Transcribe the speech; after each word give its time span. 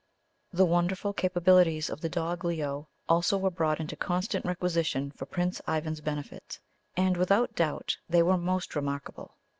The 0.51 0.65
wonderful 0.65 1.13
capabilities 1.13 1.87
of 1.87 2.01
the 2.01 2.09
dog 2.09 2.43
Leo 2.43 2.87
also 3.07 3.37
were 3.37 3.51
brought 3.51 3.79
into 3.79 3.95
constant 3.95 4.43
requisition 4.47 5.11
for 5.11 5.27
Prince 5.27 5.61
Ivan's 5.67 6.01
benefit, 6.01 6.59
and 6.97 7.15
without 7.15 7.55
doubt 7.55 7.97
they 8.09 8.23
were 8.23 8.35
most 8.35 8.75
remarkable. 8.75 9.37